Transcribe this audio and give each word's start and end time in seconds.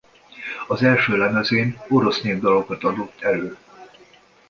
Az 0.67 0.83
első 0.83 1.17
lemezén 1.17 1.77
orosz 1.89 2.21
népdalokat 2.21 2.83
adott 2.83 3.21
elő. 3.21 3.57